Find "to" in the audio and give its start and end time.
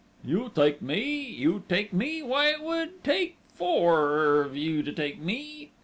4.81-4.91